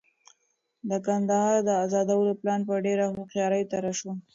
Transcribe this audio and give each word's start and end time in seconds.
د 0.89 0.91
کندهار 1.05 1.55
د 1.67 1.69
ازادولو 1.85 2.31
پلان 2.41 2.61
په 2.69 2.73
ډېره 2.85 3.05
هوښیارۍ 3.15 3.63
طرح 3.71 3.91
شو. 3.99 4.11